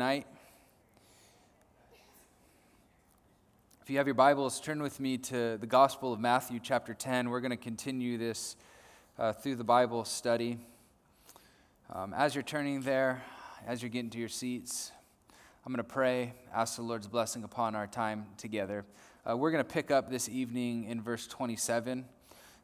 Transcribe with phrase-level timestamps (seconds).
[0.00, 0.26] night.
[3.82, 7.28] If you have your Bibles, turn with me to the Gospel of Matthew, chapter 10.
[7.28, 8.56] We're going to continue this
[9.18, 10.56] uh, through the Bible study.
[11.92, 13.22] Um, as you're turning there,
[13.66, 14.90] as you're getting to your seats,
[15.66, 18.86] I'm going to pray, ask the Lord's blessing upon our time together.
[19.28, 22.06] Uh, we're going to pick up this evening in verse 27,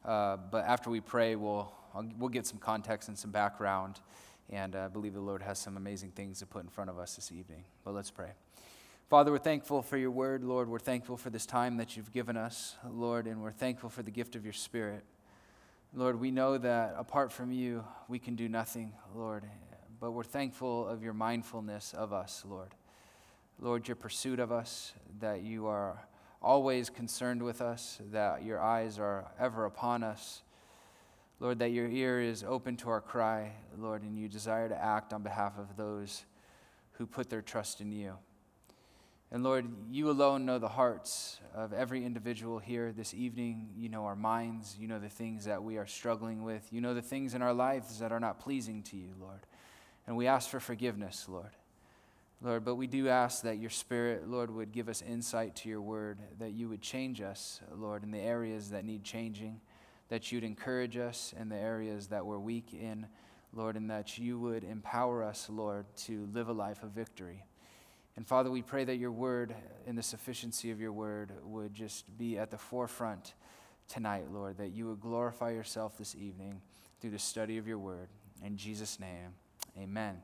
[0.07, 4.01] uh, but after we pray, we'll, I'll, we'll get some context and some background
[4.51, 6.99] and I uh, believe the Lord has some amazing things to put in front of
[6.99, 7.65] us this evening.
[7.85, 8.31] But let's pray.
[9.09, 10.69] Father, we're thankful for your word, Lord.
[10.69, 14.11] We're thankful for this time that you've given us, Lord, and we're thankful for the
[14.11, 15.05] gift of your spirit.
[15.95, 19.45] Lord, we know that apart from you, we can do nothing, Lord,
[20.01, 22.75] but we're thankful of your mindfulness of us, Lord.
[23.61, 26.07] Lord, your pursuit of us, that you are
[26.43, 30.43] always concerned with us, that your eyes are ever upon us.
[31.39, 35.13] Lord, that your ear is open to our cry, Lord, and you desire to act
[35.13, 36.25] on behalf of those
[36.93, 38.15] who put their trust in you.
[39.31, 43.69] And Lord, you alone know the hearts of every individual here this evening.
[43.77, 44.77] You know our minds.
[44.81, 46.67] You know the things that we are struggling with.
[46.71, 49.41] You know the things in our lives that are not pleasing to you, Lord.
[50.07, 51.51] And we ask for forgiveness, Lord.
[52.41, 55.81] Lord, but we do ask that your Spirit, Lord, would give us insight to your
[55.83, 59.61] word, that you would change us, Lord, in the areas that need changing
[60.09, 63.07] that you'd encourage us in the areas that we're weak in,
[63.53, 67.45] Lord, and that you would empower us, Lord, to live a life of victory.
[68.17, 69.55] And Father, we pray that your word
[69.87, 73.35] and the sufficiency of your word would just be at the forefront
[73.89, 76.61] tonight, Lord, that you would glorify yourself this evening
[77.01, 78.09] through the study of your word.
[78.45, 79.35] In Jesus' name,
[79.79, 80.23] amen.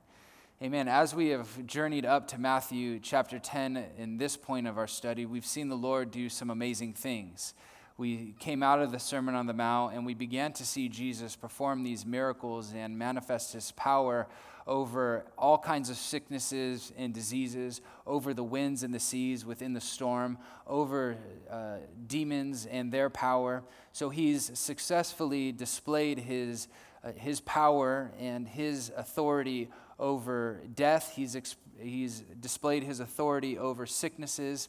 [0.63, 0.87] Amen.
[0.87, 5.27] As we have journeyed up to Matthew chapter 10 in this point of our study,
[5.27, 7.53] we've seen the Lord do some amazing things
[7.99, 11.37] we came out of the Sermon on the Mount and we began to see Jesus
[11.37, 14.27] perform these miracles and manifest his power
[14.67, 19.81] over all kinds of sicknesses and diseases, over the winds and the seas within the
[19.81, 21.17] storm, over
[21.51, 23.63] uh, demons and their power.
[23.93, 26.69] So he's successfully displayed his,
[27.03, 29.69] uh, his power and his authority
[29.99, 31.13] over death.
[31.15, 31.37] He's,
[31.79, 34.69] he's displayed his authority over sicknesses,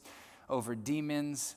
[0.50, 1.56] over demons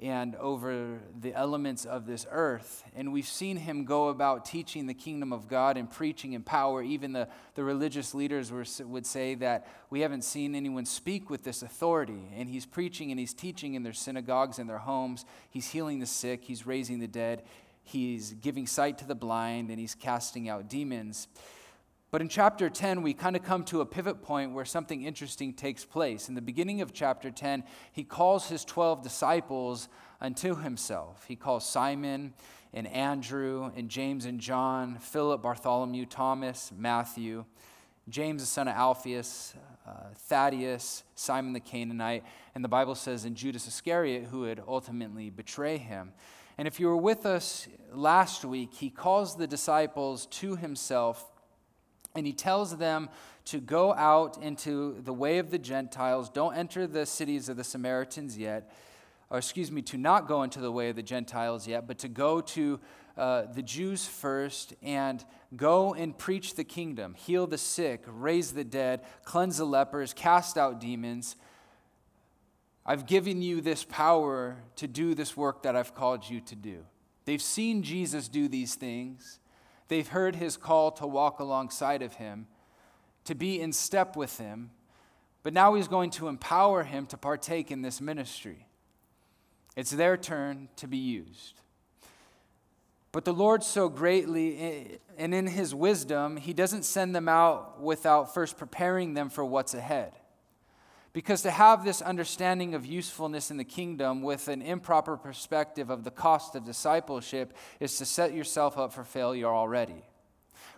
[0.00, 2.84] and over the elements of this earth.
[2.96, 6.82] And we've seen him go about teaching the kingdom of God and preaching in power.
[6.82, 11.44] Even the, the religious leaders were, would say that we haven't seen anyone speak with
[11.44, 12.30] this authority.
[12.34, 15.26] And he's preaching and he's teaching in their synagogues and their homes.
[15.50, 17.42] He's healing the sick, he's raising the dead,
[17.82, 21.28] he's giving sight to the blind, and he's casting out demons.
[22.10, 25.52] But in chapter 10, we kind of come to a pivot point where something interesting
[25.52, 26.28] takes place.
[26.28, 27.62] In the beginning of chapter 10,
[27.92, 29.88] he calls his 12 disciples
[30.20, 31.24] unto himself.
[31.28, 32.34] He calls Simon
[32.74, 37.44] and Andrew and James and John, Philip, Bartholomew, Thomas, Matthew,
[38.08, 39.54] James the son of Alphaeus,
[39.86, 42.24] uh, Thaddeus, Simon the Canaanite,
[42.56, 46.12] and the Bible says, in Judas Iscariot, who would ultimately betray him.
[46.58, 51.29] And if you were with us last week, he calls the disciples to himself
[52.14, 53.08] and he tells them
[53.46, 56.28] to go out into the way of the Gentiles.
[56.28, 58.70] Don't enter the cities of the Samaritans yet.
[59.30, 62.08] Or, excuse me, to not go into the way of the Gentiles yet, but to
[62.08, 62.80] go to
[63.16, 65.24] uh, the Jews first and
[65.56, 70.56] go and preach the kingdom, heal the sick, raise the dead, cleanse the lepers, cast
[70.56, 71.36] out demons.
[72.86, 76.84] I've given you this power to do this work that I've called you to do.
[77.24, 79.39] They've seen Jesus do these things.
[79.90, 82.46] They've heard his call to walk alongside of him,
[83.24, 84.70] to be in step with him,
[85.42, 88.68] but now he's going to empower him to partake in this ministry.
[89.74, 91.60] It's their turn to be used.
[93.10, 98.32] But the Lord, so greatly, and in his wisdom, he doesn't send them out without
[98.32, 100.12] first preparing them for what's ahead.
[101.12, 106.04] Because to have this understanding of usefulness in the kingdom with an improper perspective of
[106.04, 110.04] the cost of discipleship is to set yourself up for failure already.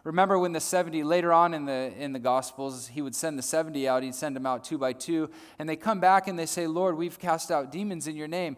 [0.05, 3.43] Remember when the 70, later on in the, in the Gospels, he would send the
[3.43, 6.47] 70 out, he'd send them out two by two, and they come back and they
[6.47, 8.57] say, Lord, we've cast out demons in your name.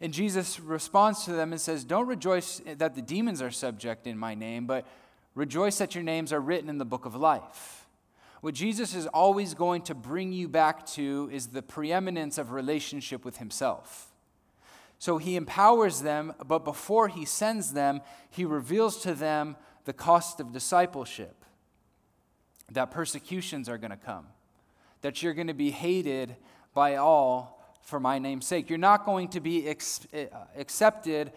[0.00, 4.18] And Jesus responds to them and says, Don't rejoice that the demons are subject in
[4.18, 4.86] my name, but
[5.34, 7.85] rejoice that your names are written in the book of life.
[8.40, 13.24] What Jesus is always going to bring you back to is the preeminence of relationship
[13.24, 14.12] with Himself.
[14.98, 18.00] So He empowers them, but before He sends them,
[18.30, 21.44] He reveals to them the cost of discipleship
[22.70, 24.26] that persecutions are going to come,
[25.00, 26.36] that you're going to be hated
[26.74, 28.68] by all for my name's sake.
[28.68, 31.32] You're not going to be ex- eh, accepted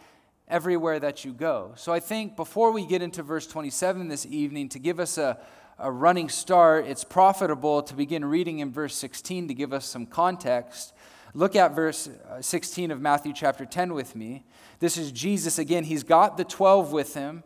[0.47, 1.73] everywhere that you go.
[1.75, 5.39] So I think before we get into verse 27 this evening, to give us a,
[5.79, 10.05] a running start, it's profitable to begin reading in verse 16 to give us some
[10.05, 10.93] context.
[11.33, 14.43] Look at verse uh, 16 of Matthew chapter 10 with me.
[14.79, 15.83] This is Jesus again.
[15.83, 17.43] He's got the 12 with him.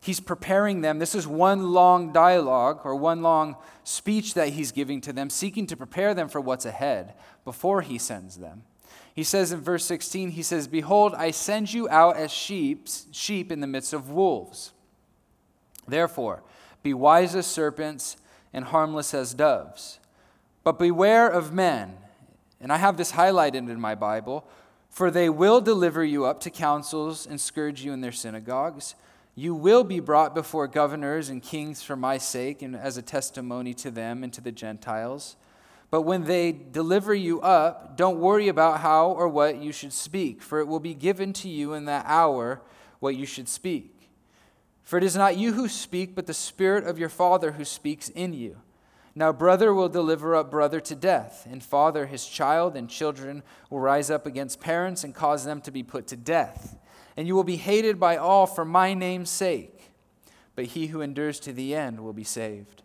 [0.00, 0.98] He's preparing them.
[0.98, 5.66] This is one long dialogue or one long speech that he's giving to them, seeking
[5.68, 8.64] to prepare them for what's ahead before he sends them.
[9.14, 13.50] He says in verse 16, he says, Behold, I send you out as sheep, sheep
[13.50, 14.72] in the midst of wolves.
[15.86, 16.42] Therefore,
[16.84, 18.16] be wise as serpents
[18.52, 19.98] and harmless as doves.
[20.62, 21.96] But beware of men.
[22.60, 24.46] And I have this highlighted in my Bible.
[24.88, 28.94] For they will deliver you up to councils and scourge you in their synagogues
[29.36, 33.74] you will be brought before governors and kings for my sake and as a testimony
[33.74, 35.36] to them and to the Gentiles.
[35.90, 40.40] But when they deliver you up, don't worry about how or what you should speak,
[40.40, 42.60] for it will be given to you in that hour
[43.00, 44.03] what you should speak.
[44.84, 48.08] For it is not you who speak, but the Spirit of your Father who speaks
[48.10, 48.58] in you.
[49.16, 53.80] Now, brother will deliver up brother to death, and father his child, and children will
[53.80, 56.76] rise up against parents and cause them to be put to death
[57.16, 59.92] and you will be hated by all for my name's sake.
[60.56, 62.82] But he who endures to the end will be saved.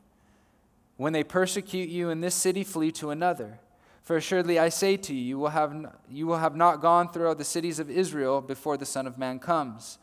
[0.98, 3.60] When they persecute you in this city, flee to another.
[4.04, 7.38] For assuredly I say to you, you will have, you will have not gone throughout
[7.38, 9.98] the cities of Israel before the Son of Man comes.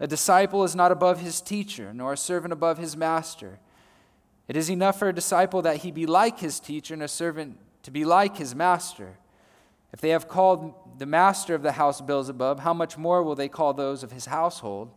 [0.00, 3.58] A disciple is not above his teacher, nor a servant above his master.
[4.48, 7.58] It is enough for a disciple that he be like his teacher, and a servant
[7.82, 9.18] to be like his master.
[9.92, 13.48] If they have called the master of the house Beelzebub, how much more will they
[13.48, 14.90] call those of his household?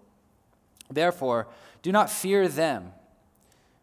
[0.89, 1.47] Therefore,
[1.81, 2.93] do not fear them,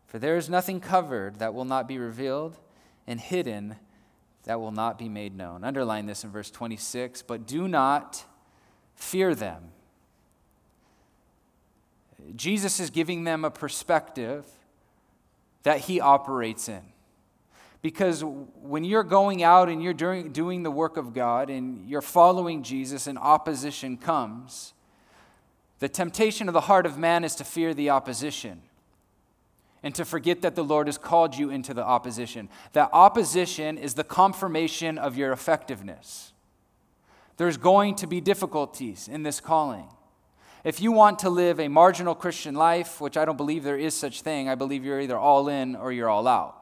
[0.07, 2.59] for there is nothing covered that will not be revealed,
[3.07, 3.77] and hidden
[4.45, 5.65] that will not be made known.
[5.65, 8.25] Underline this in verse 26 but do not
[8.95, 9.73] fear them.
[12.37, 14.45] Jesus is giving them a perspective
[15.63, 16.83] that he operates in.
[17.83, 22.63] Because when you're going out and you're doing, the work of God and you're following
[22.63, 24.75] Jesus and opposition comes,
[25.79, 28.61] the temptation of the heart of man is to fear the opposition
[29.83, 32.51] and to forget that the Lord has called you into the opposition.
[32.75, 36.35] That opposition is the confirmation of your effectiveness.
[37.39, 39.89] There's going to be difficulties in this calling.
[40.63, 43.95] If you want to live a marginal Christian life, which I don't believe there is
[43.95, 46.57] such thing, I believe you're either all in or you're all out.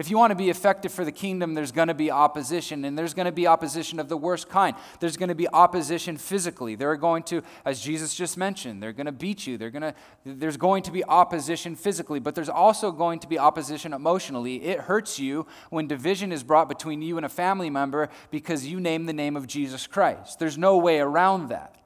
[0.00, 2.96] If you want to be effective for the kingdom, there's going to be opposition, and
[2.96, 4.74] there's going to be opposition of the worst kind.
[4.98, 6.74] There's going to be opposition physically.
[6.74, 9.58] They're going to, as Jesus just mentioned, they're going to beat you.
[9.58, 9.94] They're going to,
[10.24, 14.64] there's going to be opposition physically, but there's also going to be opposition emotionally.
[14.64, 18.80] It hurts you when division is brought between you and a family member because you
[18.80, 20.38] name the name of Jesus Christ.
[20.38, 21.76] There's no way around that.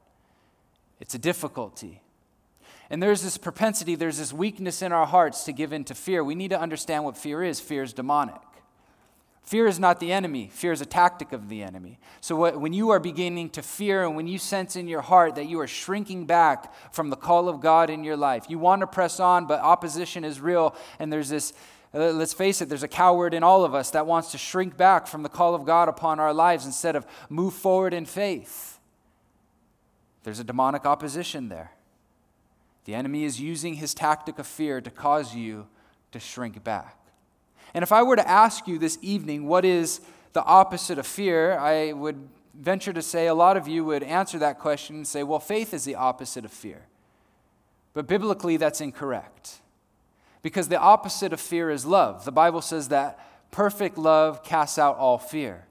[1.00, 2.02] It's a difficulty.
[2.90, 6.22] And there's this propensity, there's this weakness in our hearts to give in to fear.
[6.22, 7.60] We need to understand what fear is.
[7.60, 8.40] Fear is demonic.
[9.44, 11.98] Fear is not the enemy, fear is a tactic of the enemy.
[12.22, 15.34] So, what, when you are beginning to fear and when you sense in your heart
[15.34, 18.80] that you are shrinking back from the call of God in your life, you want
[18.80, 21.52] to press on, but opposition is real, and there's this
[21.94, 24.76] uh, let's face it, there's a coward in all of us that wants to shrink
[24.76, 28.73] back from the call of God upon our lives instead of move forward in faith.
[30.24, 31.72] There's a demonic opposition there.
[32.86, 35.66] The enemy is using his tactic of fear to cause you
[36.12, 36.98] to shrink back.
[37.72, 40.00] And if I were to ask you this evening, what is
[40.32, 44.38] the opposite of fear, I would venture to say a lot of you would answer
[44.38, 46.86] that question and say, well, faith is the opposite of fear.
[47.92, 49.60] But biblically, that's incorrect.
[50.42, 52.24] Because the opposite of fear is love.
[52.24, 53.18] The Bible says that
[53.50, 55.66] perfect love casts out all fear.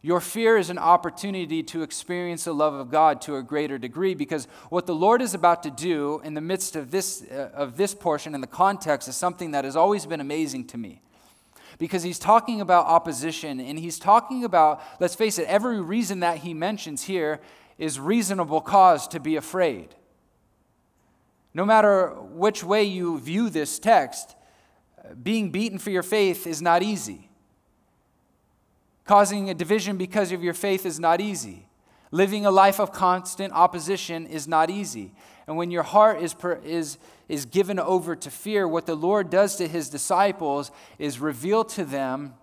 [0.00, 4.14] Your fear is an opportunity to experience the love of God to a greater degree
[4.14, 7.76] because what the Lord is about to do in the midst of this, uh, of
[7.76, 11.02] this portion in the context is something that has always been amazing to me.
[11.78, 16.38] Because he's talking about opposition and he's talking about, let's face it, every reason that
[16.38, 17.40] he mentions here
[17.76, 19.94] is reasonable cause to be afraid.
[21.54, 24.36] No matter which way you view this text,
[25.20, 27.27] being beaten for your faith is not easy.
[29.08, 31.66] Causing a division because of your faith is not easy.
[32.10, 35.14] Living a life of constant opposition is not easy.
[35.46, 39.56] And when your heart is, is, is given over to fear, what the Lord does
[39.56, 42.34] to his disciples is reveal to them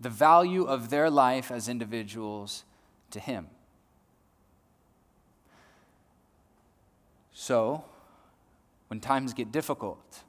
[0.00, 2.62] the value of their life as individuals
[3.10, 3.48] to him.
[7.32, 7.84] So,
[8.86, 10.22] when times get difficult,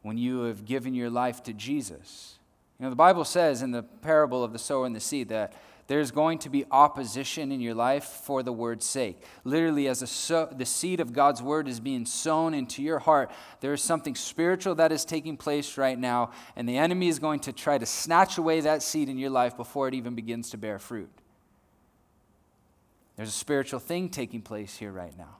[0.00, 2.38] when you have given your life to Jesus,
[2.82, 5.52] you know, the Bible says in the parable of the sower and the seed that
[5.86, 9.22] there's going to be opposition in your life for the word's sake.
[9.44, 13.72] Literally, as so, the seed of God's word is being sown into your heart, there
[13.72, 17.52] is something spiritual that is taking place right now, and the enemy is going to
[17.52, 20.80] try to snatch away that seed in your life before it even begins to bear
[20.80, 21.10] fruit.
[23.14, 25.36] There's a spiritual thing taking place here right now.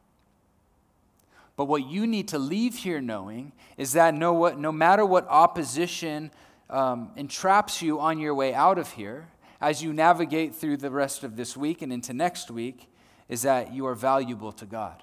[1.56, 5.26] But what you need to leave here knowing is that no, what, no matter what
[5.28, 6.30] opposition
[6.72, 9.28] um, entraps you on your way out of here,
[9.60, 12.88] as you navigate through the rest of this week and into next week,
[13.28, 15.02] is that you are valuable to God.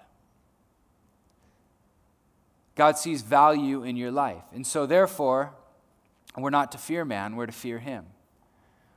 [2.75, 4.43] God sees value in your life.
[4.53, 5.53] And so, therefore,
[6.37, 8.05] we're not to fear man, we're to fear him.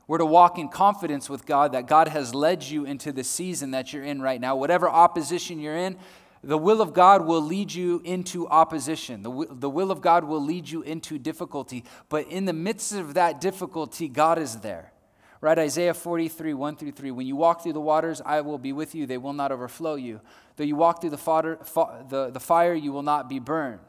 [0.06, 3.70] We're to walk in confidence with God that God has led you into the season
[3.70, 4.56] that you're in right now.
[4.56, 5.96] Whatever opposition you're in,
[6.44, 9.22] the will of God will lead you into opposition.
[9.22, 11.84] The, the will of God will lead you into difficulty.
[12.08, 14.92] But in the midst of that difficulty, God is there.
[15.40, 15.58] Right?
[15.58, 17.10] Isaiah 43, 1 through 3.
[17.12, 19.06] When you walk through the waters, I will be with you.
[19.06, 20.20] They will not overflow you.
[20.56, 23.80] Though you walk through the, fodder, fo- the, the fire, you will not be burned,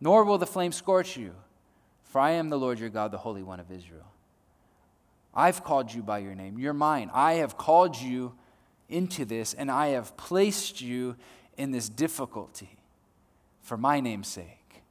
[0.00, 1.34] nor will the flame scorch you.
[2.04, 4.06] For I am the Lord your God, the Holy One of Israel.
[5.34, 6.58] I've called you by your name.
[6.58, 7.10] You're mine.
[7.12, 8.34] I have called you
[8.88, 11.16] into this, and I have placed you
[11.56, 12.76] in this difficulty
[13.60, 14.82] for my name's sake,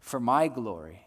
[0.00, 1.06] for my glory.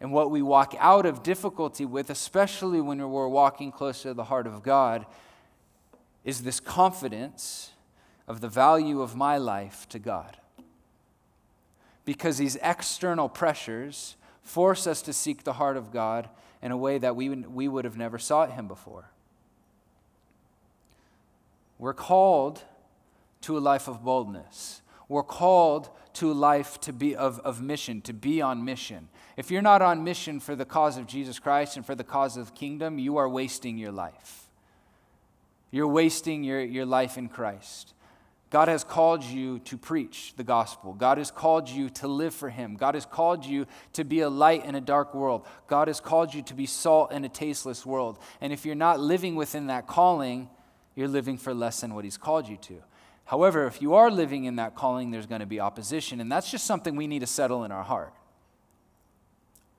[0.00, 4.24] And what we walk out of difficulty with, especially when we're walking close to the
[4.24, 5.06] heart of God,
[6.24, 7.72] is this confidence
[8.28, 10.36] of the value of my life to God.
[12.04, 16.28] Because these external pressures force us to seek the heart of God
[16.62, 19.10] in a way that we, we would have never sought Him before.
[21.78, 22.62] We're called
[23.42, 24.82] to a life of boldness.
[25.08, 29.08] We're called to a life to be of, of mission, to be on mission.
[29.36, 32.36] If you're not on mission for the cause of Jesus Christ and for the cause
[32.36, 34.48] of the kingdom, you are wasting your life.
[35.70, 37.94] You're wasting your, your life in Christ.
[38.50, 40.94] God has called you to preach the gospel.
[40.94, 42.76] God has called you to live for Him.
[42.76, 45.46] God has called you to be a light in a dark world.
[45.66, 48.18] God has called you to be salt in a tasteless world.
[48.40, 50.48] And if you're not living within that calling,
[50.94, 52.82] you're living for less than what He's called you to.
[53.28, 56.50] However, if you are living in that calling, there's going to be opposition, and that's
[56.50, 58.14] just something we need to settle in our heart.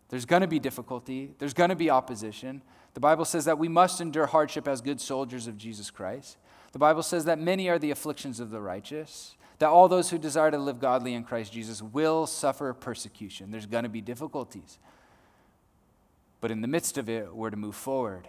[0.10, 2.62] There's going to be difficulty, there's going to be opposition.
[2.94, 6.38] The Bible says that we must endure hardship as good soldiers of Jesus Christ.
[6.74, 10.20] The Bible says that many are the afflictions of the righteous, that all those who
[10.20, 13.50] desire to live godly in Christ Jesus will suffer persecution.
[13.50, 14.78] There's going to be difficulties.
[16.40, 18.28] But in the midst of it, we're to move forward.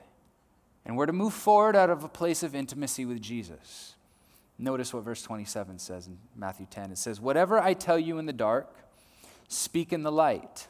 [0.86, 3.96] And we're to move forward out of a place of intimacy with Jesus.
[4.60, 6.92] Notice what verse 27 says in Matthew 10.
[6.92, 8.76] It says, Whatever I tell you in the dark,
[9.48, 10.68] speak in the light.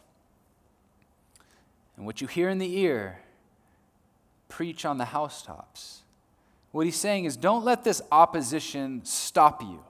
[1.97, 3.19] And what you hear in the ear,
[4.49, 6.03] preach on the housetops.
[6.71, 9.83] What he's saying is, don't let this opposition stop you.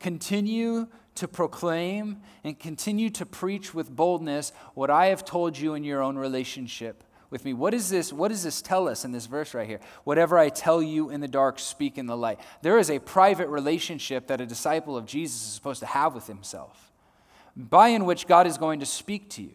[0.00, 5.84] Continue to proclaim and continue to preach with boldness what I have told you in
[5.84, 7.52] your own relationship with me.
[7.52, 8.12] What is this?
[8.12, 9.80] What does this tell us in this verse right here?
[10.04, 12.38] Whatever I tell you in the dark, speak in the light.
[12.62, 16.26] There is a private relationship that a disciple of Jesus is supposed to have with
[16.26, 16.92] himself,
[17.56, 19.54] by in which God is going to speak to you.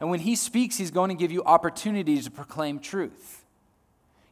[0.00, 3.44] And when he speaks, he's going to give you opportunities to proclaim truth.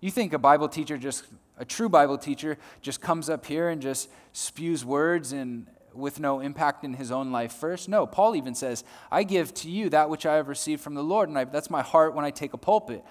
[0.00, 1.24] You think a Bible teacher just
[1.58, 6.40] a true Bible teacher just comes up here and just spews words and with no
[6.40, 7.88] impact in his own life first.
[7.88, 11.02] No, Paul even says, I give to you that which I have received from the
[11.02, 11.28] Lord.
[11.28, 13.04] And I, that's my heart when I take a pulpit.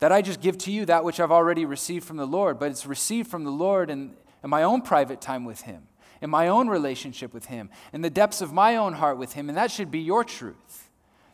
[0.00, 2.70] That I just give to you that which I've already received from the Lord, but
[2.70, 4.14] it's received from the Lord in,
[4.44, 5.88] in my own private time with Him,
[6.20, 9.48] in my own relationship with Him, in the depths of my own heart with Him.
[9.48, 10.85] And that should be your truth.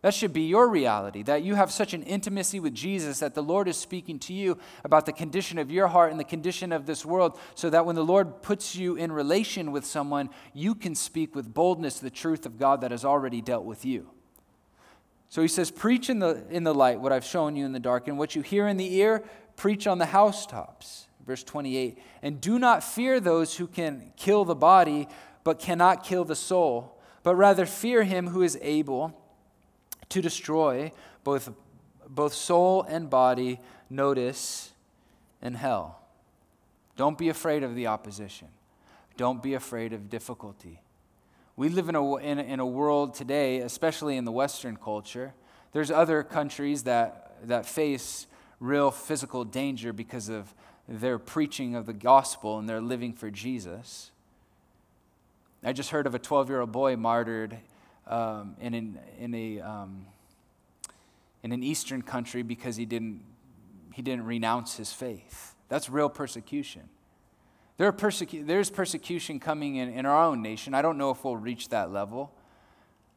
[0.03, 3.43] That should be your reality, that you have such an intimacy with Jesus that the
[3.43, 6.87] Lord is speaking to you about the condition of your heart and the condition of
[6.87, 10.97] this world, so that when the Lord puts you in relation with someone, you can
[10.97, 14.11] speak with boldness the truth of God that has already dealt with you.
[15.29, 17.79] So he says, Preach in the, in the light what I've shown you in the
[17.79, 19.23] dark, and what you hear in the ear,
[19.55, 21.07] preach on the housetops.
[21.25, 25.07] Verse 28 And do not fear those who can kill the body,
[25.45, 29.22] but cannot kill the soul, but rather fear him who is able
[30.13, 30.93] to destroy
[31.25, 31.51] both,
[32.09, 33.59] both soul and body,
[33.91, 34.73] notice,
[35.41, 36.01] in hell.
[36.97, 38.49] Don't be afraid of the opposition.
[39.17, 40.81] Don't be afraid of difficulty.
[41.57, 45.35] We live in a, in in a world today, especially in the Western culture,
[45.73, 48.27] there's other countries that, that face
[48.61, 50.55] real physical danger because of
[50.87, 54.11] their preaching of the gospel and their living for Jesus.
[55.65, 57.59] I just heard of a 12 year old boy martyred
[58.07, 60.07] um, in, an, in, a, um,
[61.43, 63.23] in an eastern country because he didn't,
[63.93, 65.55] he didn't renounce his faith.
[65.69, 66.89] That's real persecution.
[67.79, 70.75] There are persecu- there's persecution coming in, in our own nation.
[70.75, 72.33] I don't know if we'll reach that level,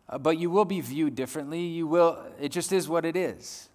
[0.07, 1.61] uh, but you will be viewed differently.
[1.61, 3.69] You will, it just is what it is.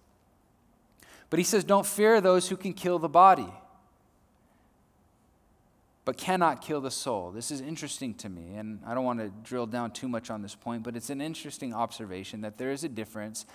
[1.29, 3.53] But he says, don't fear those who can kill the body,
[6.03, 7.31] but cannot kill the soul.
[7.31, 10.41] This is interesting to me, and I don't want to drill down too much on
[10.41, 13.45] this point, but it's an interesting observation that there is a difference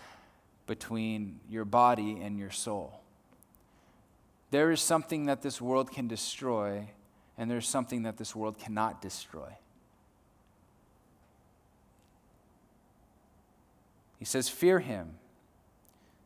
[0.67, 3.01] between your body and your soul.
[4.51, 6.89] There is something that this world can destroy,
[7.37, 9.59] and there's something that this world cannot destroy.
[14.19, 15.15] He says, Fear him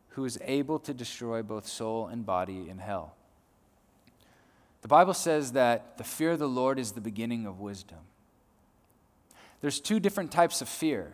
[0.09, 3.15] who is able to destroy both soul and body in hell.
[4.81, 7.99] The Bible says that the fear of the Lord is the beginning of wisdom.
[9.61, 11.13] There's two different types of fear.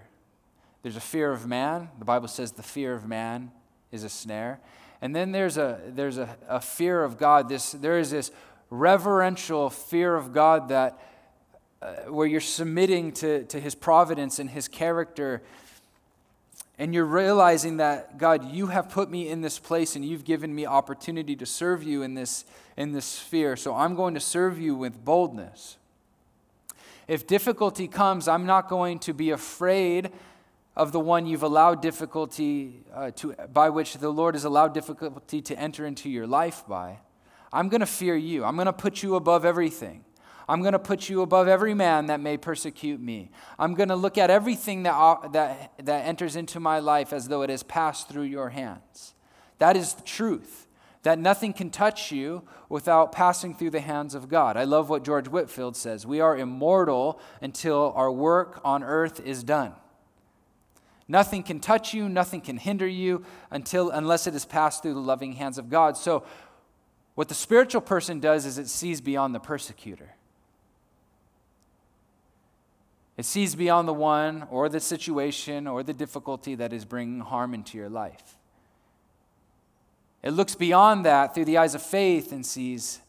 [0.82, 1.90] There's a fear of man.
[2.00, 3.52] The Bible says the fear of man
[3.92, 4.60] is a snare.
[5.02, 7.50] And then there's a, there's a, a fear of God.
[7.50, 8.32] This, there is this
[8.70, 11.00] reverential fear of God that
[11.82, 15.44] uh, where you're submitting to, to his providence and his character
[16.79, 20.53] and you're realizing that god you have put me in this place and you've given
[20.53, 23.55] me opportunity to serve you in this in this sphere.
[23.55, 25.77] So i'm going to serve you with boldness.
[27.07, 30.12] If difficulty comes i'm not going to be afraid
[30.75, 35.41] of the one you've allowed difficulty uh, to by which the lord has allowed difficulty
[35.41, 37.00] to enter into your life by.
[37.51, 38.43] I'm going to fear you.
[38.43, 40.03] I'm going to put you above everything
[40.50, 43.32] I'm going to put you above every man that may persecute me.
[43.60, 47.27] I'm going to look at everything that, uh, that, that enters into my life as
[47.27, 49.13] though it has passed through your hands.
[49.60, 50.68] That is the truth,
[51.04, 54.56] that nothing can touch you without passing through the hands of God.
[54.56, 59.44] I love what George Whitefield says We are immortal until our work on earth is
[59.44, 59.74] done.
[61.10, 65.00] Nothing can touch you, nothing can hinder you until unless it has passed through the
[65.00, 65.98] loving hands of God.
[65.98, 66.24] So
[67.16, 70.17] what the spiritual person does is it sees beyond the persecutor.
[73.18, 77.56] It sees beyond the one or the situation or the difficulty that is bringing harm
[77.56, 78.38] into your life.
[80.22, 83.01] It looks beyond that through the eyes of faith and sees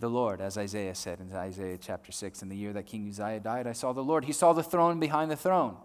[0.00, 2.42] the Lord, as Isaiah said in Isaiah chapter 6.
[2.42, 4.24] In the year that King Uzziah died, I saw the Lord.
[4.24, 5.76] He saw the throne behind the throne.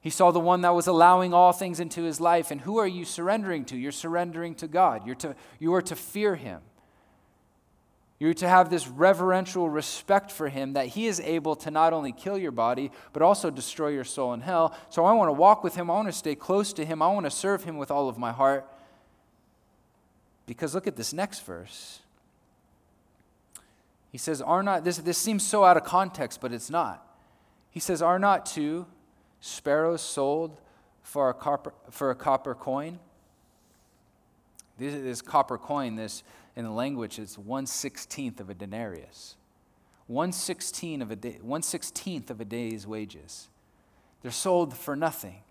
[0.00, 2.50] He saw the one that was allowing all things into his life.
[2.50, 3.76] And who are you surrendering to?
[3.76, 5.04] You're surrendering to God.
[5.04, 6.60] You're to, you are to fear him.
[8.18, 12.12] You're to have this reverential respect for him that he is able to not only
[12.12, 14.74] kill your body, but also destroy your soul in hell.
[14.88, 15.90] So I want to walk with him.
[15.90, 17.02] I want to stay close to him.
[17.02, 18.66] I want to serve him with all of my heart.
[20.46, 22.00] Because look at this next verse.
[24.10, 27.06] He says, Are not, this, this seems so out of context, but it's not.
[27.70, 28.86] He says, Are not two
[29.40, 30.58] sparrows sold
[31.02, 32.98] for a copper, for a copper coin?
[34.78, 36.22] This, is this copper coin, this
[36.56, 39.36] in the language, it's one sixteenth of a denarius.
[40.06, 43.48] One sixteenth of a day, one sixteenth of a day's wages.
[44.22, 45.42] They're sold for nothing.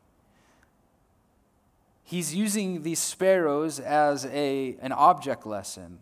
[2.03, 5.99] He's using these sparrows as a, an object lesson.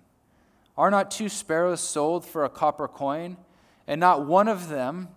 [0.77, 3.37] Are not two sparrows sold for a copper coin?
[3.87, 5.09] And not one of them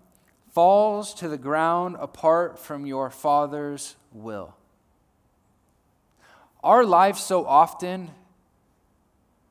[0.53, 4.57] falls to the ground apart from your Father's will.
[6.64, 8.11] Our lives so often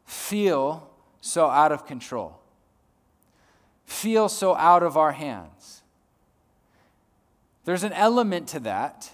[0.06, 0.89] feel
[1.22, 2.39] so out of control,
[3.86, 5.82] feel so out of our hands.
[7.65, 9.12] There's an element to that,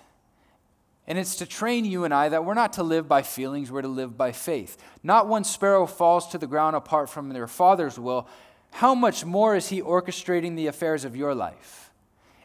[1.08, 3.82] and it's to train you and I that we're not to live by feelings, we're
[3.82, 4.78] to live by faith.
[5.04, 8.28] Not one sparrow falls to the ground apart from their Father's will.
[8.72, 11.92] How much more is He orchestrating the affairs of your life?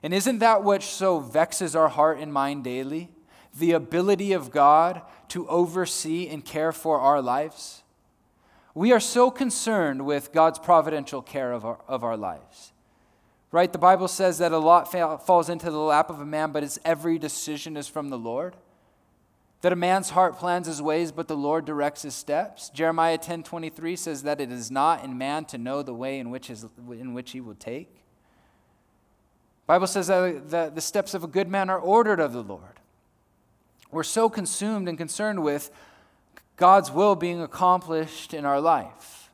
[0.02, 3.10] And isn't that what so vexes our heart and mind daily?
[3.58, 7.82] The ability of God to oversee and care for our lives?
[8.76, 12.74] We are so concerned with God's providential care of our, of our lives.
[13.50, 13.72] Right?
[13.72, 16.62] The Bible says that a lot fa- falls into the lap of a man, but
[16.62, 18.54] its every decision is from the Lord.
[19.62, 22.68] That a man's heart plans his ways, but the Lord directs his steps.
[22.68, 26.28] Jeremiah 10 23 says that it is not in man to know the way in
[26.28, 28.04] which, his, in which he will take.
[29.66, 32.78] Bible says that the, the steps of a good man are ordered of the Lord.
[33.90, 35.70] We're so consumed and concerned with
[36.56, 39.30] God's will being accomplished in our life.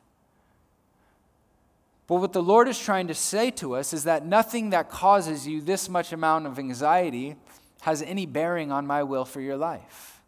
[2.07, 5.47] But what the Lord is trying to say to us is that nothing that causes
[5.47, 7.37] you this much amount of anxiety
[7.81, 10.21] has any bearing on my will for your life.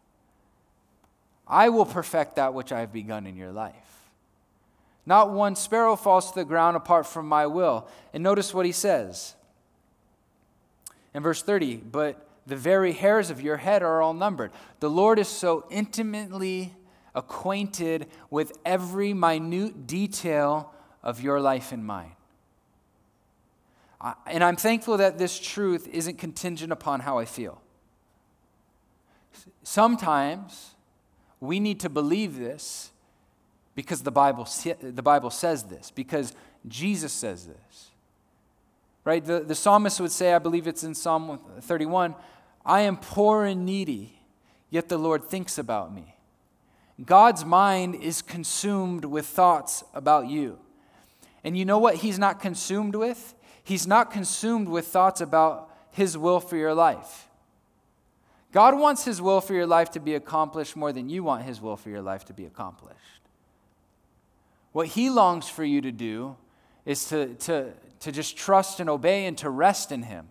[1.46, 3.74] I will perfect that which I have begun in your life.
[5.04, 7.86] Not one sparrow falls to the ground apart from my will.
[8.12, 9.34] And notice what he says
[11.14, 14.50] in verse 30 But the very hairs of your head are all numbered.
[14.80, 16.74] The Lord is so intimately
[17.16, 22.12] acquainted with every minute detail of your life and mine.
[24.26, 27.60] And I'm thankful that this truth isn't contingent upon how I feel.
[29.62, 30.74] Sometimes
[31.40, 32.92] we need to believe this
[33.74, 34.48] because the Bible,
[34.80, 36.34] the Bible says this, because
[36.68, 37.90] Jesus says this.
[39.04, 39.24] Right?
[39.24, 42.14] The, the psalmist would say, I believe it's in Psalm 31,
[42.64, 44.18] I am poor and needy,
[44.70, 46.15] yet the Lord thinks about me.
[47.04, 50.58] God's mind is consumed with thoughts about you.
[51.44, 53.34] And you know what he's not consumed with?
[53.62, 57.28] He's not consumed with thoughts about his will for your life.
[58.52, 61.60] God wants his will for your life to be accomplished more than you want his
[61.60, 62.96] will for your life to be accomplished.
[64.72, 66.36] What he longs for you to do
[66.84, 70.28] is to, to, to just trust and obey and to rest in him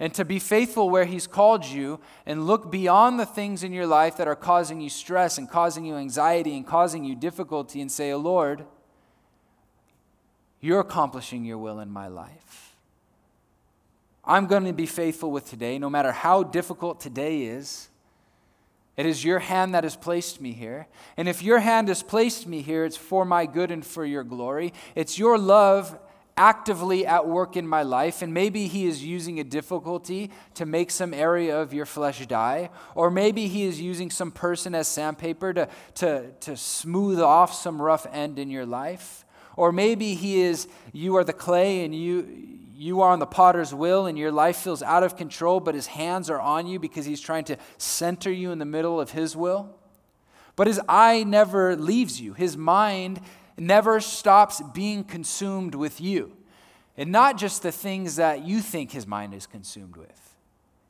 [0.00, 3.86] and to be faithful where He's called you and look beyond the things in your
[3.86, 7.92] life that are causing you stress and causing you anxiety and causing you difficulty and
[7.92, 8.64] say, oh, Lord,
[10.60, 12.74] you're accomplishing your will in my life.
[14.24, 17.88] I'm going to be faithful with today, no matter how difficult today is.
[18.96, 20.86] It is your hand that has placed me here.
[21.16, 24.24] And if your hand has placed me here, it's for my good and for your
[24.24, 24.72] glory.
[24.94, 25.98] It's your love
[26.40, 30.90] actively at work in my life, and maybe He is using a difficulty to make
[30.90, 35.52] some area of your flesh die, or maybe He is using some person as sandpaper
[35.52, 40.66] to, to, to smooth off some rough end in your life, or maybe He is,
[40.94, 42.56] you are the clay and you.
[42.80, 45.86] You are on the potter's will and your life feels out of control, but his
[45.86, 49.36] hands are on you because he's trying to center you in the middle of his
[49.36, 49.76] will.
[50.56, 52.32] But his eye never leaves you.
[52.32, 53.20] His mind
[53.60, 56.32] never stops being consumed with you.
[56.96, 60.34] And not just the things that you think his mind is consumed with.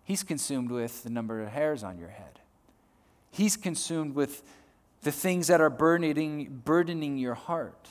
[0.05, 2.41] He's consumed with the number of hairs on your head.
[3.31, 4.43] He's consumed with
[5.03, 7.89] the things that are burdening, burdening your heart.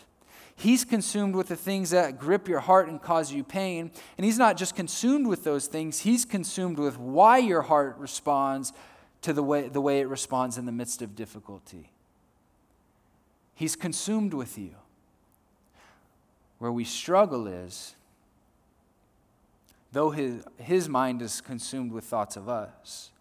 [0.56, 3.92] He's consumed with the things that grip your heart and cause you pain.
[4.18, 8.74] And he's not just consumed with those things, he's consumed with why your heart responds
[9.22, 11.92] to the way, the way it responds in the midst of difficulty.
[13.60, 14.76] He's consumed with you.
[16.60, 17.94] Where we struggle is,
[19.92, 23.12] though his, his mind is consumed with thoughts of us,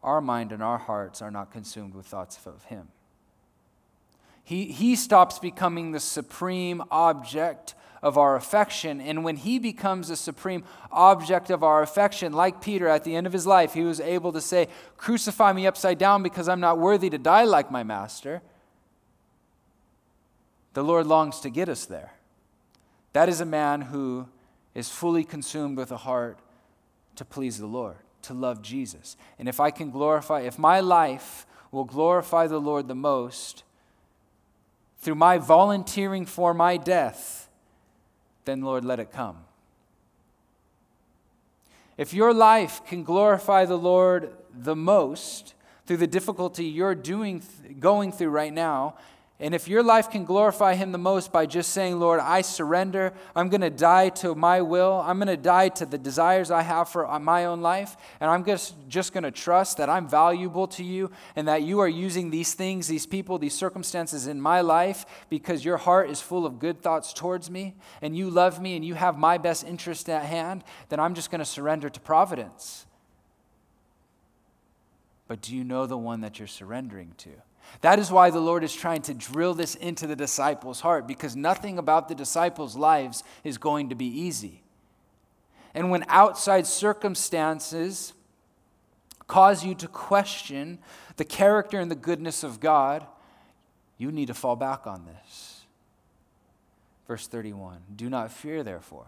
[0.00, 2.86] our mind and our hearts are not consumed with thoughts of him.
[4.44, 9.00] He, he stops becoming the supreme object of our affection.
[9.00, 13.26] And when he becomes the supreme object of our affection, like Peter at the end
[13.26, 16.78] of his life, he was able to say, Crucify me upside down because I'm not
[16.78, 18.40] worthy to die like my master.
[20.74, 22.12] The Lord longs to get us there.
[23.12, 24.28] That is a man who
[24.74, 26.38] is fully consumed with a heart
[27.16, 29.16] to please the Lord, to love Jesus.
[29.38, 33.64] And if I can glorify, if my life will glorify the Lord the most
[34.98, 37.48] through my volunteering for my death,
[38.44, 39.38] then Lord, let it come.
[41.96, 45.54] If your life can glorify the Lord the most
[45.86, 47.42] through the difficulty you're doing,
[47.78, 48.96] going through right now,
[49.42, 53.14] and if your life can glorify Him the most by just saying, Lord, I surrender,
[53.34, 56.60] I'm going to die to my will, I'm going to die to the desires I
[56.60, 60.06] have for uh, my own life, and I'm just, just going to trust that I'm
[60.06, 64.42] valuable to you and that you are using these things, these people, these circumstances in
[64.42, 68.60] my life because your heart is full of good thoughts towards me and you love
[68.60, 71.88] me and you have my best interest at hand, then I'm just going to surrender
[71.88, 72.84] to providence.
[75.28, 77.30] But do you know the one that you're surrendering to?
[77.80, 81.34] That is why the Lord is trying to drill this into the disciples' heart because
[81.34, 84.62] nothing about the disciples' lives is going to be easy.
[85.74, 88.12] And when outside circumstances
[89.26, 90.78] cause you to question
[91.16, 93.06] the character and the goodness of God,
[93.96, 95.64] you need to fall back on this.
[97.06, 99.06] Verse 31 Do not fear, therefore.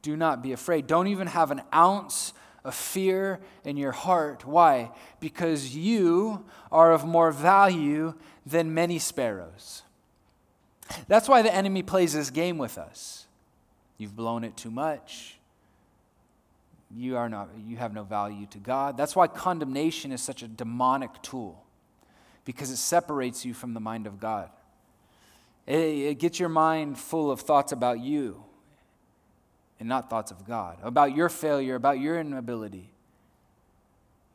[0.00, 0.86] Do not be afraid.
[0.86, 2.32] Don't even have an ounce
[2.64, 4.46] of fear in your heart.
[4.46, 4.90] Why?
[5.20, 8.14] Because you are of more value
[8.46, 9.82] than many sparrows.
[11.08, 13.26] That's why the enemy plays this game with us.
[13.98, 15.38] You've blown it too much.
[16.94, 18.96] You, are not, you have no value to God.
[18.96, 21.64] That's why condemnation is such a demonic tool,
[22.44, 24.50] because it separates you from the mind of God.
[25.66, 28.44] It, it gets your mind full of thoughts about you
[29.82, 32.88] and not thoughts of God, about your failure, about your inability.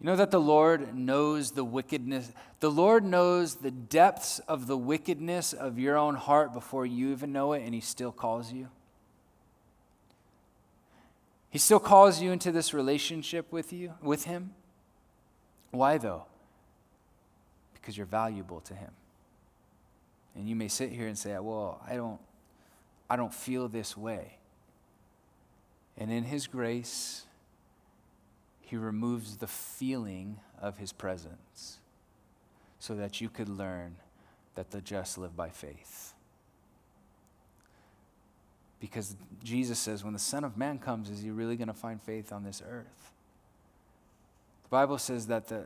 [0.01, 4.75] You know that the Lord knows the wickedness, the Lord knows the depths of the
[4.75, 8.67] wickedness of your own heart before you even know it, and He still calls you?
[11.49, 14.51] He still calls you into this relationship with you, with Him.
[15.71, 16.25] Why though?
[17.73, 18.91] Because you're valuable to Him.
[20.35, 22.19] And you may sit here and say, well, I don't,
[23.09, 24.36] I don't feel this way.
[25.97, 27.25] And in His grace,
[28.61, 31.79] He removes the feeling of His presence
[32.79, 33.95] so that you could learn
[34.55, 36.13] that the just live by faith.
[38.79, 42.01] Because Jesus says, when the Son of Man comes, is he really going to find
[42.01, 43.11] faith on this earth?
[44.63, 45.65] The Bible says that, the,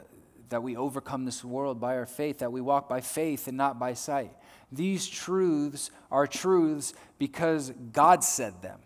[0.49, 3.79] that we overcome this world by our faith, that we walk by faith and not
[3.79, 4.31] by sight.
[4.71, 8.79] These truths are truths because God said them.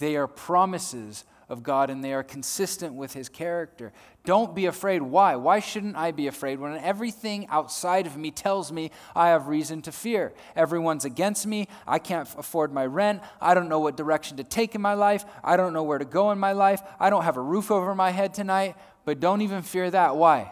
[0.00, 3.92] They are promises of God and they are consistent with his character.
[4.24, 5.02] Don't be afraid.
[5.02, 5.36] Why?
[5.36, 9.82] Why shouldn't I be afraid when everything outside of me tells me I have reason
[9.82, 10.32] to fear?
[10.56, 11.68] Everyone's against me.
[11.86, 13.22] I can't afford my rent.
[13.42, 15.26] I don't know what direction to take in my life.
[15.44, 16.80] I don't know where to go in my life.
[16.98, 18.76] I don't have a roof over my head tonight.
[19.04, 20.16] But don't even fear that.
[20.16, 20.50] Why?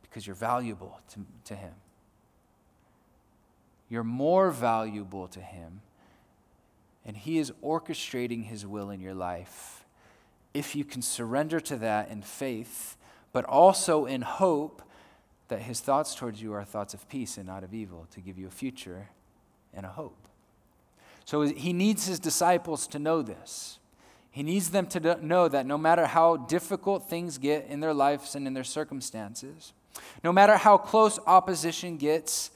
[0.00, 1.74] Because you're valuable to, to him.
[3.90, 5.82] You're more valuable to him
[7.06, 9.84] and He is orchestrating His will in your life.
[10.52, 12.96] If you can surrender to that in faith,
[13.32, 14.82] but also in hope
[15.48, 18.36] that His thoughts towards you are thoughts of peace and not of evil, to give
[18.36, 19.08] you a future
[19.72, 20.28] and a hope.
[21.24, 23.78] So He needs His disciples to know this.
[24.30, 28.34] He needs them to know that no matter how difficult things get in their lives
[28.34, 29.72] and in their circumstances,
[30.22, 32.50] no matter how close opposition gets,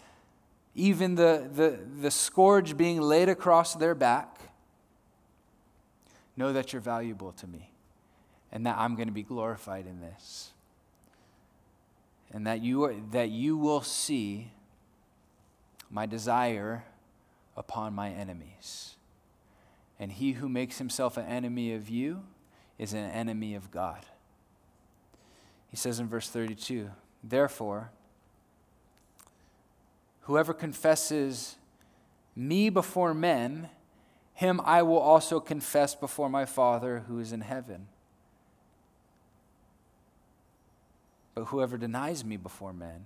[0.74, 4.39] even the, the, the scourge being laid across their back,
[6.40, 7.70] know that you're valuable to me
[8.50, 10.50] and that I'm going to be glorified in this.
[12.32, 14.50] And that you, are, that you will see
[15.90, 16.84] my desire
[17.56, 18.94] upon my enemies.
[19.98, 22.22] And he who makes himself an enemy of you
[22.78, 24.06] is an enemy of God.
[25.68, 26.90] He says in verse 32
[27.22, 27.90] Therefore,
[30.22, 31.56] Whoever confesses
[32.36, 33.68] me before men,
[34.40, 37.88] him I will also confess before my Father who is in heaven.
[41.34, 43.04] But whoever denies me before men,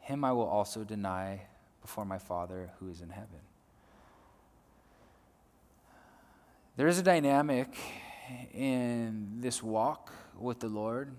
[0.00, 1.46] him I will also deny
[1.80, 3.40] before my Father who is in heaven.
[6.76, 7.74] There is a dynamic
[8.52, 11.12] in this walk with the Lord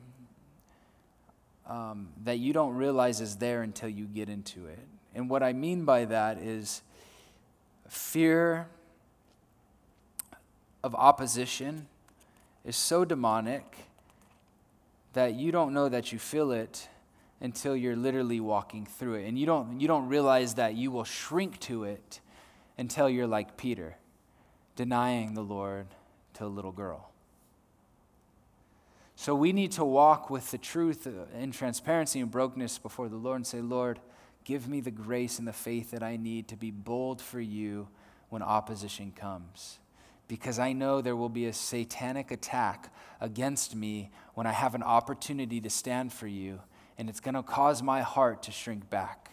[1.67, 4.87] um, that you don't realize is there until you get into it.
[5.15, 6.83] And what I mean by that is
[7.93, 8.67] fear
[10.83, 11.87] of opposition
[12.65, 13.77] is so demonic
[15.13, 16.89] that you don't know that you feel it
[17.39, 19.27] until you're literally walking through it.
[19.27, 22.19] And you don't, you don't realize that you will shrink to it
[22.77, 23.97] until you're like Peter,
[24.75, 25.87] denying the Lord
[26.35, 27.11] to a little girl.
[29.15, 31.07] So we need to walk with the truth
[31.39, 33.99] in transparency and brokenness before the Lord and say, Lord,
[34.43, 37.87] give me the grace and the faith that I need to be bold for you
[38.29, 39.79] when opposition comes.
[40.27, 44.83] Because I know there will be a satanic attack against me when I have an
[44.83, 46.59] opportunity to stand for you,
[46.97, 49.31] and it's going to cause my heart to shrink back.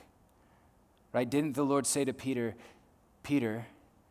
[1.13, 1.29] Right?
[1.29, 2.55] Didn't the Lord say to Peter,
[3.23, 3.67] Peter,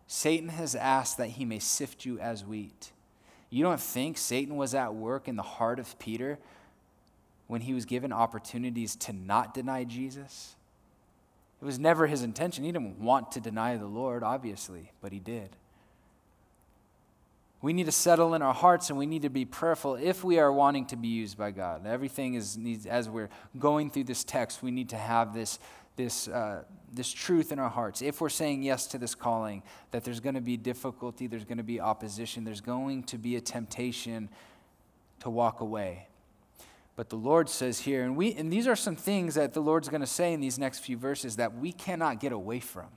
[0.08, 2.92] Satan has asked that he may sift you as wheat.
[3.50, 6.40] You don't think Satan was at work in the heart of Peter
[7.48, 10.56] when he was given opportunities to not deny Jesus?
[11.62, 12.64] It was never his intention.
[12.64, 15.56] He didn't want to deny the Lord, obviously, but he did.
[17.62, 20.40] We need to settle in our hearts and we need to be prayerful if we
[20.40, 21.86] are wanting to be used by God.
[21.86, 25.60] Everything is needs, as we're going through this text, we need to have this
[26.00, 30.06] this, uh, this truth in our hearts, if we're saying yes to this calling, that
[30.06, 33.42] there's going to be difficulty, there's going to be opposition, there's going to be a
[33.42, 34.30] temptation
[35.20, 36.08] to walk away.
[37.00, 39.88] But the Lord says here, and, we, and these are some things that the Lord's
[39.88, 42.88] going to say in these next few verses that we cannot get away from.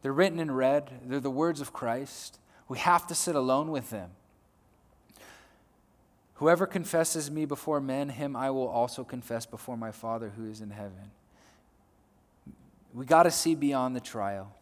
[0.00, 2.38] They're written in red, they're the words of Christ.
[2.68, 4.12] We have to sit alone with them.
[6.36, 10.62] Whoever confesses me before men, him I will also confess before my Father who is
[10.62, 11.10] in heaven.
[12.94, 14.56] We got to see beyond the trial.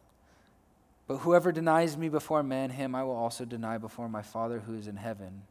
[1.07, 4.75] But whoever denies me before men, him I will also deny before my Father who
[4.75, 5.43] is in heaven.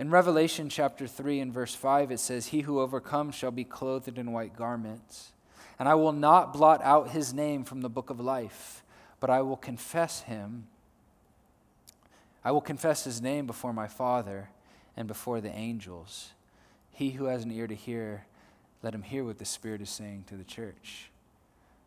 [0.00, 4.16] In Revelation chapter 3 and verse 5, it says, He who overcomes shall be clothed
[4.16, 5.32] in white garments,
[5.78, 8.82] and I will not blot out his name from the book of life,
[9.20, 10.68] but I will confess him.
[12.42, 14.48] I will confess his name before my Father
[14.96, 16.30] and before the angels.
[16.92, 18.24] He who has an ear to hear,
[18.82, 21.10] let him hear what the Spirit is saying to the church.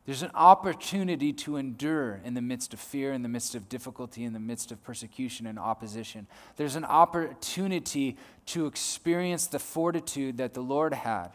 [0.06, 4.26] There's an opportunity to endure in the midst of fear, in the midst of difficulty,
[4.26, 6.28] in the midst of persecution and opposition.
[6.58, 11.30] There's an opportunity to experience the fortitude that the Lord had.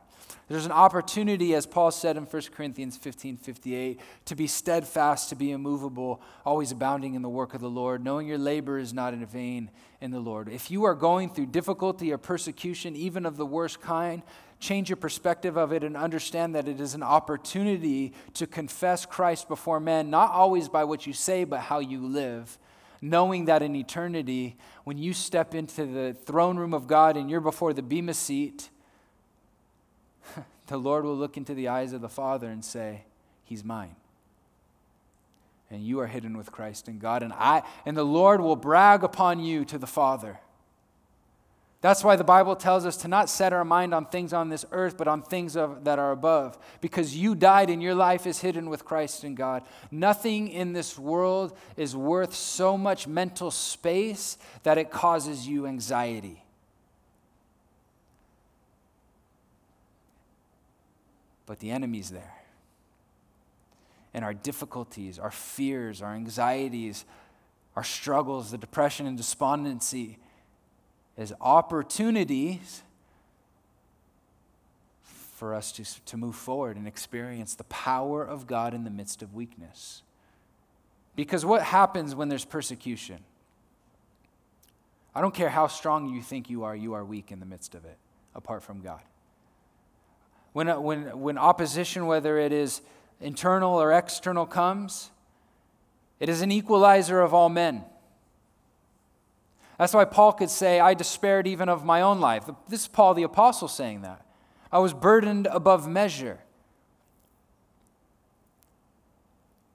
[0.49, 5.37] There's an opportunity, as Paul said in 1 Corinthians 15 58, to be steadfast, to
[5.37, 9.15] be immovable, always abounding in the work of the Lord, knowing your labor is not
[9.15, 10.49] in vain in the Lord.
[10.49, 14.23] If you are going through difficulty or persecution, even of the worst kind,
[14.61, 19.49] change your perspective of it and understand that it is an opportunity to confess Christ
[19.49, 22.59] before men, not always by what you say, but how you live.
[23.01, 27.41] Knowing that in eternity, when you step into the throne room of God and you're
[27.41, 28.71] before the Bema seat,
[30.67, 33.03] the Lord will look into the eyes of the Father and say,
[33.45, 33.95] He's mine.
[35.71, 39.05] And you are hidden with Christ in God, and I and the Lord will brag
[39.05, 40.41] upon you to the Father.
[41.81, 44.65] That's why the Bible tells us to not set our mind on things on this
[44.73, 46.59] earth, but on things of, that are above.
[46.81, 49.63] Because you died and your life is hidden with Christ in God.
[49.93, 56.43] Nothing in this world is worth so much mental space that it causes you anxiety.
[61.47, 62.35] But the enemy's there.
[64.13, 67.05] And our difficulties, our fears, our anxieties,
[67.77, 70.19] our struggles, the depression and despondency,
[71.19, 72.83] as opportunities
[75.03, 79.21] for us to, to move forward and experience the power of God in the midst
[79.21, 80.03] of weakness.
[81.17, 83.19] Because what happens when there's persecution?
[85.15, 87.75] I don't care how strong you think you are, you are weak in the midst
[87.75, 87.99] of it,
[88.35, 89.03] apart from God.
[90.53, 92.81] When, uh, when, when opposition, whether it is
[93.21, 95.11] internal or external, comes,
[96.21, 97.85] it is an equalizer of all men.
[99.79, 102.51] That's why Paul could say, I despaired even of my own life.
[102.69, 104.27] This is Paul the Apostle saying that.
[104.73, 106.41] I was burdened above measure.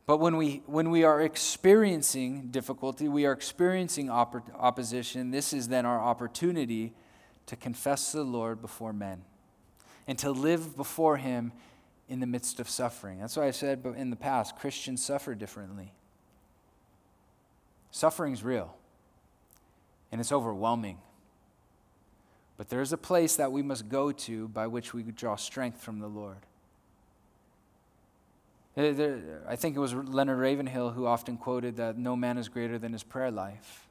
[0.06, 5.86] But when we, when we are experiencing difficulty, we are experiencing opposition, this is then
[5.86, 6.94] our opportunity
[7.46, 9.24] to confess the Lord before men
[10.06, 11.54] and to live before Him
[12.10, 13.20] in the midst of suffering.
[13.22, 15.94] That's why I said in the past Christians suffer differently.
[17.92, 18.76] Suffering's real
[20.14, 21.00] and it's overwhelming.
[22.56, 25.82] But there is a place that we must go to by which we draw strength
[25.82, 26.38] from the Lord.
[28.78, 32.94] I think it was Leonard Ravenhill who often quoted that no man is greater than
[32.94, 33.88] his prayer life.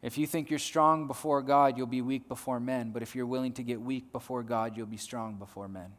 [0.00, 2.90] If you think you're strong before God, you'll be weak before men.
[2.92, 5.92] But if you're willing to get weak before God, you'll be strong before men.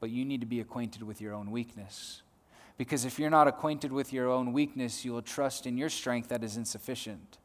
[0.00, 2.22] But you need to be acquainted with your own weakness.
[2.78, 6.28] Because if you're not acquainted with your own weakness, you will trust in your strength
[6.28, 7.38] that is insufficient.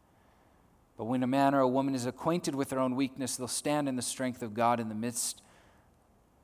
[0.95, 3.89] But when a man or a woman is acquainted with their own weakness, they'll stand
[3.89, 5.41] in the strength of God in the midst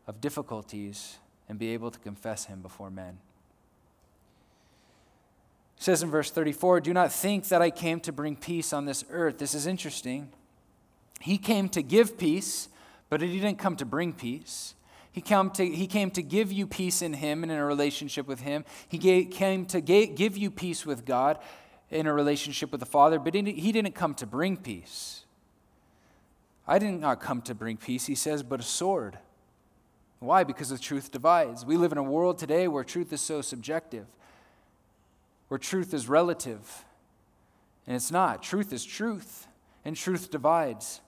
[0.07, 3.19] of difficulties and be able to confess Him before men.
[5.77, 8.85] It says in verse 34 Do not think that I came to bring peace on
[8.85, 9.37] this earth.
[9.37, 10.29] This is interesting.
[11.21, 12.69] He came to give peace,
[13.09, 14.73] but he didn't come to bring peace.
[15.19, 18.25] He came to, he came to give you peace in Him and in a relationship
[18.25, 18.63] with Him.
[18.87, 21.39] He gave, came to give you peace with God
[21.89, 25.25] in a relationship with the Father, but He didn't come to bring peace.
[26.65, 29.17] I did not come to bring peace, He says, but a sword.
[30.19, 30.45] Why?
[30.45, 31.65] Because the truth divides.
[31.65, 34.05] We live in a world today where truth is so subjective,
[35.49, 36.85] where truth is relative.
[37.85, 38.41] And it's not.
[38.41, 39.47] Truth is truth,
[39.83, 41.01] and truth divides.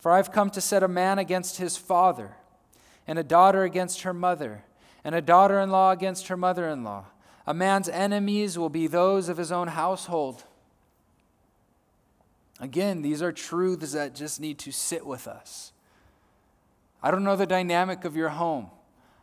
[0.00, 2.34] For I've come to set a man against his father
[3.08, 4.62] and a daughter against her mother,
[5.02, 7.06] and a daughter in law against her mother in law.
[7.46, 10.44] A man's enemies will be those of his own household.
[12.60, 15.72] Again, these are truths that just need to sit with us.
[17.02, 18.70] I don't know the dynamic of your home.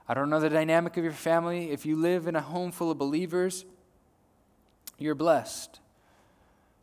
[0.07, 1.71] I don't know the dynamic of your family.
[1.71, 3.65] If you live in a home full of believers,
[4.97, 5.79] you're blessed.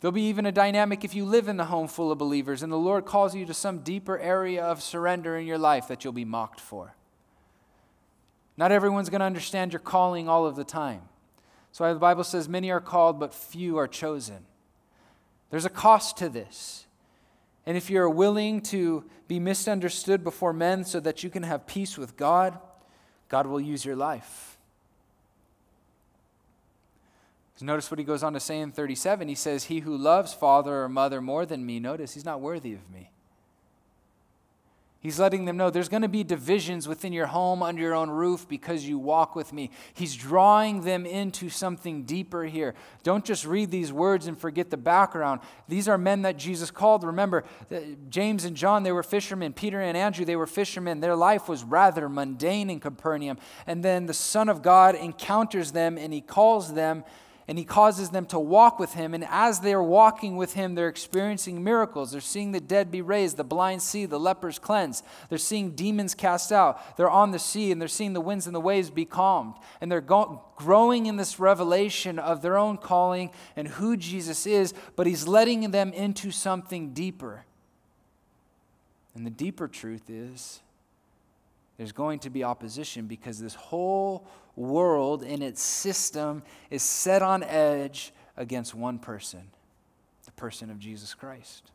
[0.02, 2.72] There'll be even a dynamic if you live in the home full of believers and
[2.72, 6.12] the Lord calls you to some deeper area of surrender in your life that you'll
[6.12, 6.96] be mocked for.
[8.56, 11.02] Not everyone's going to understand your calling all of the time.
[11.70, 14.44] So the Bible says, Many are called, but few are chosen.
[15.50, 16.86] There's a cost to this.
[17.64, 21.96] And if you're willing to be misunderstood before men so that you can have peace
[21.96, 22.58] with God,
[23.28, 24.51] God will use your life.
[27.60, 29.28] Notice what he goes on to say in 37.
[29.28, 32.72] He says, He who loves father or mother more than me, notice he's not worthy
[32.72, 33.12] of me.
[35.02, 38.08] He's letting them know there's going to be divisions within your home, under your own
[38.08, 39.70] roof, because you walk with me.
[39.94, 42.74] He's drawing them into something deeper here.
[43.02, 45.40] Don't just read these words and forget the background.
[45.66, 47.02] These are men that Jesus called.
[47.02, 47.42] Remember,
[47.72, 47.80] uh,
[48.10, 49.52] James and John, they were fishermen.
[49.52, 51.00] Peter and Andrew, they were fishermen.
[51.00, 53.38] Their life was rather mundane in Capernaum.
[53.66, 57.02] And then the Son of God encounters them and he calls them
[57.48, 59.14] and he causes them to walk with him.
[59.14, 62.12] And as they're walking with him, they're experiencing miracles.
[62.12, 65.04] They're seeing the dead be raised, the blind see, the lepers cleansed.
[65.28, 66.96] They're seeing demons cast out.
[66.96, 69.54] They're on the sea and they're seeing the winds and the waves be calmed.
[69.80, 74.72] And they're go- growing in this revelation of their own calling and who Jesus is,
[74.94, 77.44] but he's letting them into something deeper.
[79.14, 80.60] And the deeper truth is
[81.76, 84.26] there's going to be opposition because this whole
[84.56, 89.42] world and its system is set on edge against one person
[90.24, 91.70] the person of Jesus Christ.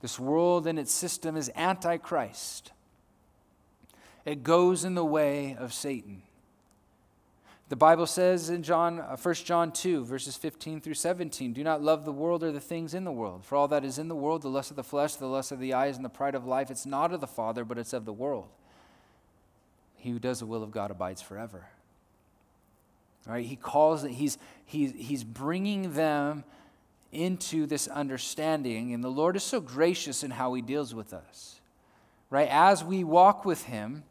[0.00, 2.72] This world and its system is antichrist.
[4.24, 6.22] It goes in the way of Satan.
[7.68, 11.80] The Bible says in John, 1 uh, John 2, verses 15 through 17, Do not
[11.80, 13.44] love the world or the things in the world.
[13.44, 15.60] For all that is in the world, the lust of the flesh, the lust of
[15.60, 18.06] the eyes, and the pride of life, it's not of the Father, but it's of
[18.06, 18.48] the world.
[20.00, 21.66] He who does the will of God abides forever.
[23.26, 26.42] All right, he calls he's, he's, he's bringing them
[27.12, 31.60] into this understanding, and the Lord is so gracious in how he deals with us.
[32.30, 32.48] Right?
[32.50, 34.04] As we walk with him,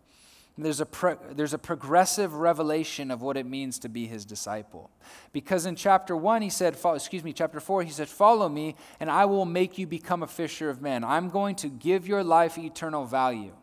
[0.57, 4.89] there's a, pro, there's a progressive revelation of what it means to be his disciple.
[5.31, 9.09] Because in chapter 1, he said, excuse me, chapter 4, he said, Follow me, and
[9.09, 11.03] I will make you become a fisher of men.
[11.03, 13.53] I'm going to give your life eternal value.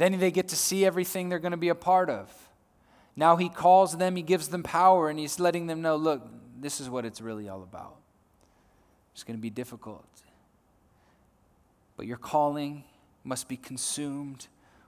[0.00, 2.32] Then they get to see everything they're going to be a part of.
[3.16, 6.26] Now he calls them, he gives them power, and he's letting them know look,
[6.58, 7.96] this is what it's really all about.
[9.12, 10.06] It's going to be difficult.
[11.98, 12.84] But your calling
[13.24, 14.46] must be consumed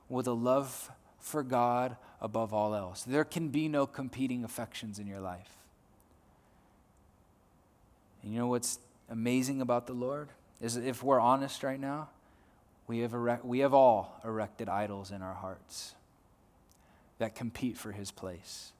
[0.08, 3.02] with a love for God above all else.
[3.02, 5.58] There can be no competing affections in your life.
[8.22, 8.78] And you know what's
[9.10, 10.30] amazing about the Lord?
[10.62, 12.08] Is if we're honest right now,
[12.86, 15.94] we have, erect, we have all erected idols in our hearts
[17.18, 18.72] that compete for his place.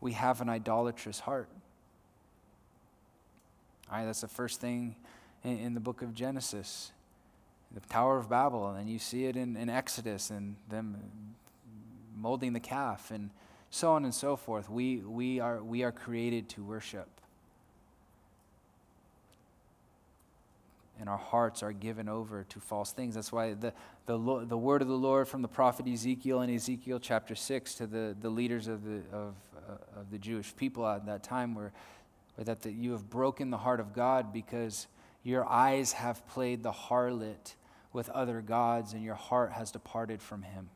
[0.00, 1.48] We have an idolatrous heart.
[3.90, 4.96] All right, that's the first thing
[5.44, 6.92] in, in the book of Genesis
[7.72, 10.96] the Tower of Babel, and you see it in, in Exodus and them
[12.16, 13.30] molding the calf and
[13.70, 14.70] so on and so forth.
[14.70, 17.08] We, we, are, we are created to worship.
[20.98, 23.14] And our hearts are given over to false things.
[23.14, 23.72] That's why the,
[24.06, 27.86] the, the word of the Lord from the prophet Ezekiel in Ezekiel chapter 6 to
[27.86, 31.72] the, the leaders of the, of, uh, of the Jewish people at that time were,
[32.38, 34.86] were that the, you have broken the heart of God because
[35.22, 37.54] your eyes have played the harlot
[37.92, 40.68] with other gods, and your heart has departed from Him.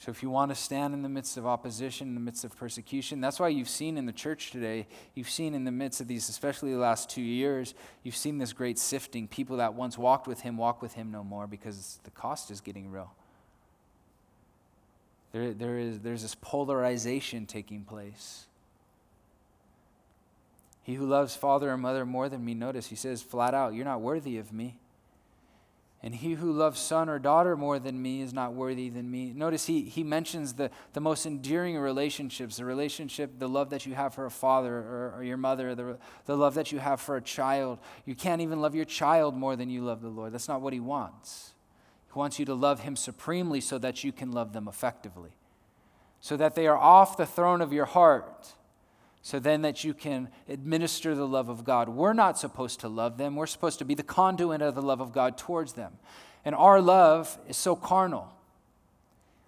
[0.00, 2.56] So, if you want to stand in the midst of opposition, in the midst of
[2.56, 6.06] persecution, that's why you've seen in the church today, you've seen in the midst of
[6.06, 7.74] these, especially the last two years,
[8.04, 9.26] you've seen this great sifting.
[9.26, 12.60] People that once walked with Him walk with Him no more because the cost is
[12.60, 13.12] getting real.
[15.32, 18.46] There, there is, there's this polarization taking place.
[20.84, 23.84] He who loves father or mother more than me, notice he says flat out, You're
[23.84, 24.78] not worthy of me.
[26.00, 29.32] And he who loves son or daughter more than me is not worthy than me.
[29.34, 33.94] Notice he, he mentions the, the most endearing relationships the relationship, the love that you
[33.94, 37.16] have for a father or, or your mother, the, the love that you have for
[37.16, 37.80] a child.
[38.04, 40.32] You can't even love your child more than you love the Lord.
[40.32, 41.54] That's not what he wants.
[42.06, 45.30] He wants you to love him supremely so that you can love them effectively,
[46.20, 48.54] so that they are off the throne of your heart
[49.28, 51.90] so then that you can administer the love of God.
[51.90, 55.02] We're not supposed to love them, we're supposed to be the conduit of the love
[55.02, 55.98] of God towards them.
[56.46, 58.32] And our love is so carnal.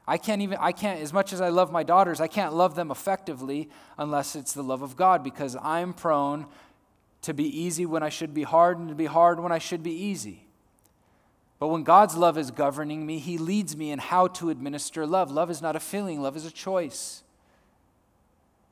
[0.06, 2.74] I can't even, I can't, as much as I love my daughters, I can't love
[2.74, 6.44] them effectively unless it's the love of God because I'm prone
[7.22, 9.82] to be easy when I should be hard and to be hard when I should
[9.82, 10.44] be easy.
[11.58, 15.30] But when God's love is governing me, He leads me in how to administer love.
[15.30, 17.22] Love is not a feeling, love is a choice.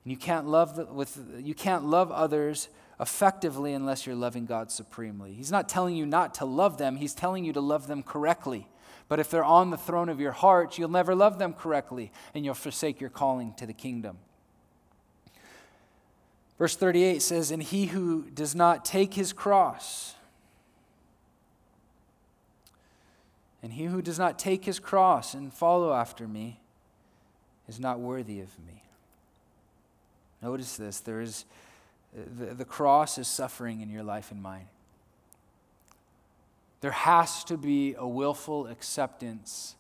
[0.09, 5.35] And you can't love with you can't love others effectively unless you're loving God supremely.
[5.35, 8.67] He's not telling you not to love them, he's telling you to love them correctly.
[9.09, 12.43] But if they're on the throne of your heart, you'll never love them correctly and
[12.43, 14.17] you'll forsake your calling to the kingdom.
[16.57, 20.15] Verse 38 says, And he who does not take his cross,
[23.63, 26.61] and he who does not take his cross and follow after me
[27.69, 28.85] is not worthy of me.
[30.43, 31.45] Notice this there is,
[32.15, 34.67] the, the cross is suffering in your life and mine.
[36.81, 39.75] There has to be a willful acceptance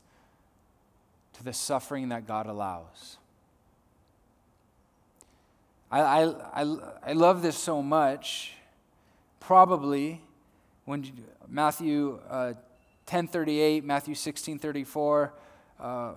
[1.35, 3.19] to the suffering that God allows.
[5.91, 8.55] I, I, I, I love this so much.
[9.41, 10.21] Probably
[10.85, 11.11] when
[11.49, 12.55] Matthew uh,
[13.07, 15.31] 10:38, Matthew 16:34,
[15.81, 16.13] uh,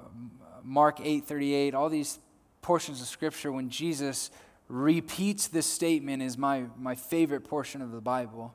[0.63, 2.19] Mark 8:38, all these
[2.61, 4.31] portions of scripture when Jesus
[4.67, 8.53] repeats this statement is my, my favorite portion of the Bible.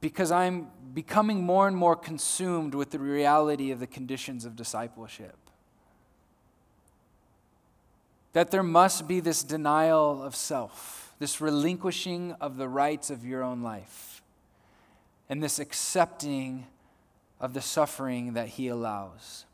[0.00, 5.36] Because I'm becoming more and more consumed with the reality of the conditions of discipleship.
[8.32, 13.42] That there must be this denial of self, this relinquishing of the rights of your
[13.42, 14.22] own life,
[15.28, 16.66] and this accepting
[17.40, 19.44] of the suffering that He allows.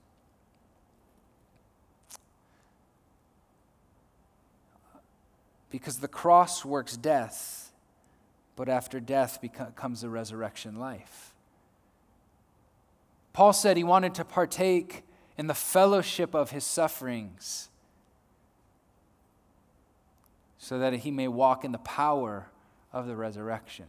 [5.74, 7.72] Because the cross works death,
[8.54, 9.40] but after death
[9.74, 11.34] comes the resurrection life.
[13.32, 15.02] Paul said he wanted to partake
[15.36, 17.70] in the fellowship of his sufferings
[20.58, 22.46] so that he may walk in the power
[22.92, 23.86] of the resurrection.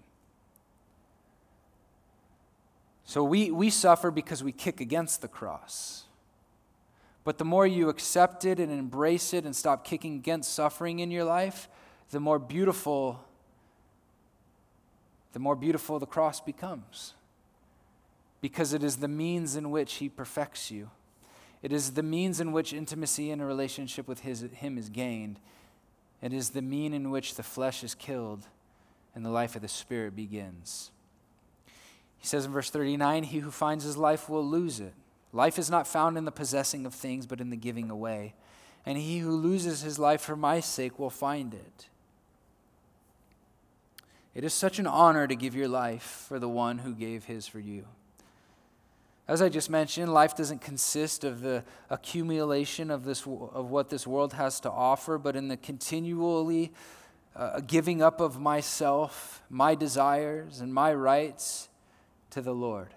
[3.04, 6.05] So we, we suffer because we kick against the cross.
[7.26, 11.12] But the more you accept it and embrace it and stop kicking against suffering in
[11.12, 11.68] your life,
[12.12, 13.20] the more beautiful
[15.34, 17.14] the more beautiful the cross becomes.
[18.40, 20.92] Because it is the means in which he perfects you.
[21.62, 25.42] It is the means in which intimacy in a relationship with his, him is gained.
[26.22, 28.48] It is the mean in which the flesh is killed
[29.14, 30.92] and the life of the spirit begins.
[32.18, 34.94] He says in verse 39 He who finds his life will lose it.
[35.36, 38.34] Life is not found in the possessing of things, but in the giving away.
[38.86, 41.90] And he who loses his life for my sake will find it.
[44.34, 47.48] It is such an honor to give your life for the one who gave his
[47.48, 47.86] for you.
[49.28, 54.08] As I just mentioned, life doesn't consist of the accumulation of, this, of what this
[54.08, 56.72] world has to offer, but in the continually
[57.36, 61.68] uh, giving up of myself, my desires, and my rights
[62.30, 62.94] to the Lord.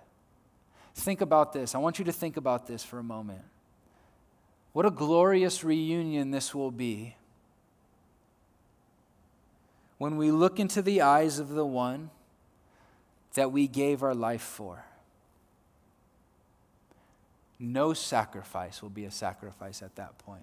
[0.99, 1.77] Think about this.
[1.77, 3.43] I want you to think about this for a moment.
[4.73, 7.15] What a glorious reunion this will be
[9.99, 12.11] when we look into the eyes of the one
[13.35, 14.85] that we gave our life for.
[17.61, 20.43] No sacrifice will be a sacrifice at that point.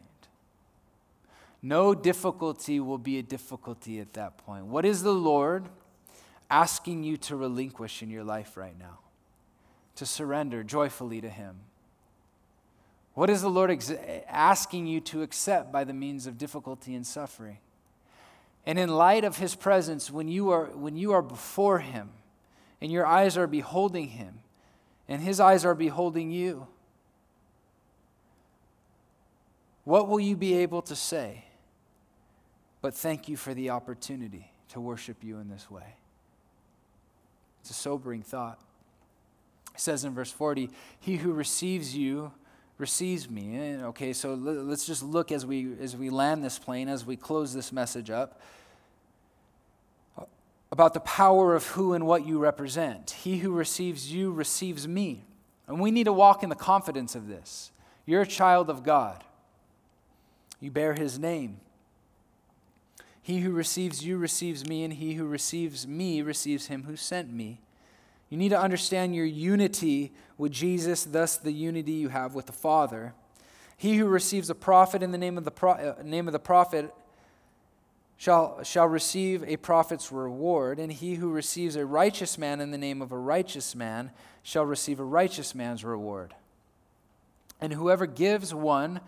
[1.62, 4.68] No difficulty will be a difficulty at that point.
[4.68, 5.68] What is the Lord
[6.50, 9.00] asking you to relinquish in your life right now?
[9.96, 11.56] To surrender joyfully to Him?
[13.14, 13.94] What is the Lord ex-
[14.28, 17.58] asking you to accept by the means of difficulty and suffering?
[18.66, 22.10] And in light of His presence, when you are, when you are before Him
[22.82, 24.40] and your eyes are beholding Him
[25.08, 26.68] and His eyes are beholding you,
[29.86, 31.46] what will you be able to say?
[32.82, 35.96] But thank you for the opportunity to worship you in this way.
[37.62, 38.60] It's a sobering thought.
[39.76, 40.70] It says in verse 40,
[41.00, 42.32] He who receives you
[42.78, 43.56] receives me.
[43.56, 47.16] And, okay, so let's just look as we, as we land this plane, as we
[47.16, 48.40] close this message up,
[50.18, 50.24] uh,
[50.72, 53.12] about the power of who and what you represent.
[53.12, 55.24] He who receives you receives me.
[55.68, 57.72] And we need to walk in the confidence of this.
[58.06, 59.24] You're a child of God,
[60.62, 61.60] you bear his name.
[63.22, 67.34] He who receives you receives me, and he who receives me receives him who sent
[67.34, 67.60] me.
[68.30, 72.52] You need to understand your unity with Jesus, thus the unity you have with the
[72.52, 73.14] Father.
[73.78, 76.40] He who receives a prophet in the name of the, pro- uh, name of the
[76.40, 76.94] prophet
[78.18, 82.78] shall, shall receive a prophet's reward, and he who receives a righteous man in the
[82.78, 84.12] name of a righteous man
[84.44, 86.34] shall receive a righteous man's reward.
[87.62, 89.02] And whoever gives one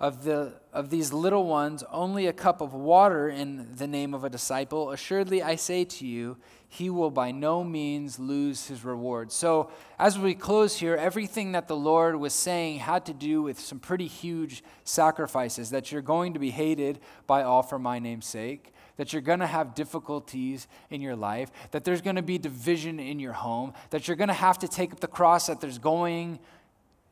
[0.00, 4.24] of, the, of these little ones only a cup of water in the name of
[4.24, 6.36] a disciple, assuredly I say to you,
[6.74, 9.30] he will by no means lose his reward.
[9.30, 13.60] So, as we close here, everything that the Lord was saying had to do with
[13.60, 16.98] some pretty huge sacrifices that you're going to be hated
[17.28, 21.48] by all for my name's sake, that you're going to have difficulties in your life,
[21.70, 24.66] that there's going to be division in your home, that you're going to have to
[24.66, 26.40] take up the cross, that there's going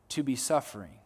[0.09, 0.99] to be suffering.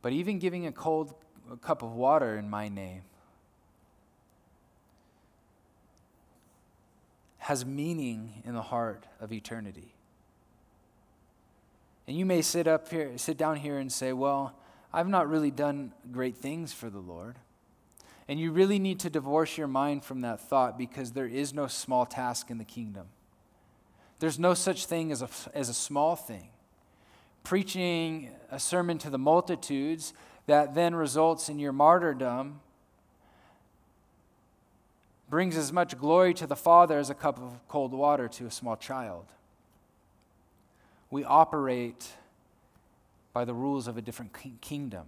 [0.00, 1.12] But even giving a cold
[1.52, 3.02] a cup of water in my name
[7.48, 9.94] has meaning in the heart of eternity.
[12.06, 14.54] And you may sit up here, sit down here and say, Well,
[14.92, 17.36] I've not really done great things for the Lord.
[18.28, 21.68] And you really need to divorce your mind from that thought because there is no
[21.68, 23.06] small task in the kingdom.
[24.18, 26.50] There's no such thing as a, as a small thing.
[27.44, 30.12] Preaching a sermon to the multitudes
[30.44, 32.60] that then results in your martyrdom
[35.30, 38.50] brings as much glory to the Father as a cup of cold water to a
[38.50, 39.26] small child.
[41.10, 42.12] We operate
[43.32, 45.06] by the rules of a different kingdom.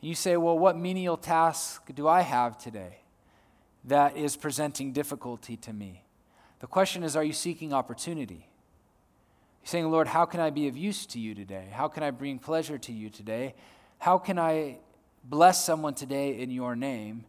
[0.00, 2.98] You say, well, what menial task do I have today
[3.84, 6.02] that is presenting difficulty to me?
[6.60, 8.48] The question is, are you seeking opportunity?
[9.62, 11.68] You're saying, Lord, how can I be of use to you today?
[11.72, 13.54] How can I bring pleasure to you today?
[13.98, 14.78] How can I
[15.24, 17.24] bless someone today in your name?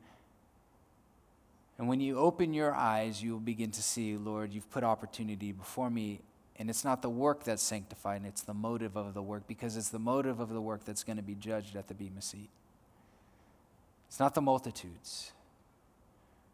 [1.77, 5.51] And when you open your eyes, you will begin to see, Lord, you've put opportunity
[5.51, 6.21] before me.
[6.57, 9.89] And it's not the work that's sanctified, it's the motive of the work, because it's
[9.89, 12.49] the motive of the work that's going to be judged at the Bema seat.
[14.07, 15.33] It's not the multitudes,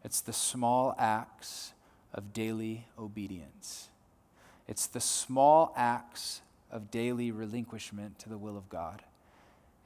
[0.02, 1.72] it's the small acts
[2.12, 3.88] of daily obedience.
[4.66, 9.02] It's the small acts of daily relinquishment to the will of God.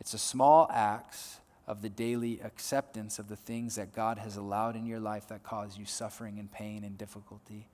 [0.01, 4.77] It's the small acts of the daily acceptance of the things that God has allowed
[4.77, 7.67] in your life that cause you suffering and pain and difficulty.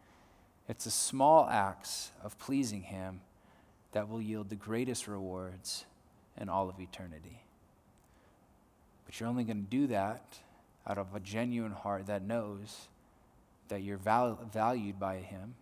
[0.68, 3.20] It's the small acts of pleasing Him
[3.92, 5.84] that will yield the greatest rewards
[6.40, 7.42] in all of eternity.
[9.04, 10.38] But you're only going to do that
[10.86, 12.88] out of a genuine heart that knows
[13.68, 15.54] that you're val- valued by Him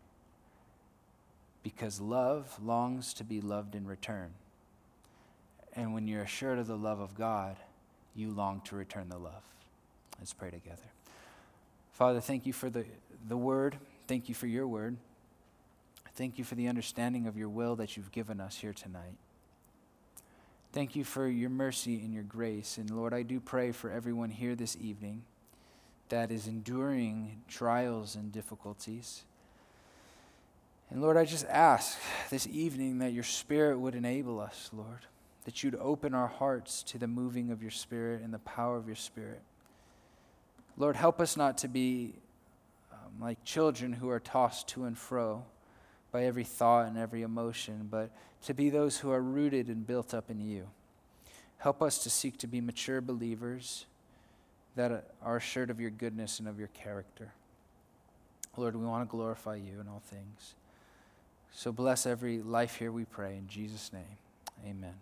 [1.62, 4.30] because love longs to be loved in return.
[5.74, 7.56] And when you're assured of the love of God,
[8.14, 9.42] you long to return the love.
[10.18, 10.82] Let's pray together.
[11.92, 12.84] Father, thank you for the,
[13.28, 13.76] the word.
[14.06, 14.96] Thank you for your word.
[16.14, 19.16] Thank you for the understanding of your will that you've given us here tonight.
[20.72, 22.78] Thank you for your mercy and your grace.
[22.78, 25.22] And Lord, I do pray for everyone here this evening
[26.10, 29.22] that is enduring trials and difficulties.
[30.90, 31.98] And Lord, I just ask
[32.30, 35.06] this evening that your Spirit would enable us, Lord
[35.44, 38.86] that you'd open our hearts to the moving of your Spirit and the power of
[38.86, 39.40] your Spirit.
[40.76, 42.14] Lord, help us not to be
[42.92, 45.44] um, like children who are tossed to and fro
[46.12, 48.10] by every thought and every emotion, but
[48.44, 50.66] to be those who are rooted and built up in you.
[51.58, 53.86] Help us to seek to be mature believers
[54.76, 57.32] that are assured of your goodness and of your character.
[58.56, 60.54] Lord, we want to glorify you in all things.
[61.52, 63.36] So bless every life here, we pray.
[63.36, 64.18] In Jesus' name,
[64.64, 64.94] amen.